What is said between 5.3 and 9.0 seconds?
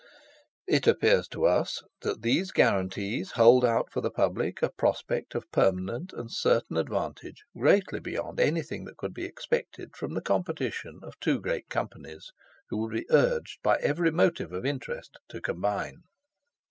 of permanent and certain advantage greatly beyond anything that